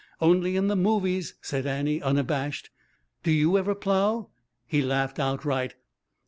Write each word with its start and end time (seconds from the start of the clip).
"Only 0.19 0.55
in 0.55 0.67
the 0.67 0.75
movies," 0.75 1.35
said 1.43 1.67
Annie, 1.67 2.01
unabashed. 2.01 2.71
"Do 3.21 3.29
you 3.31 3.55
ever 3.55 3.75
plough?" 3.75 4.31
He 4.65 4.81
laughed 4.81 5.19
outright. 5.19 5.75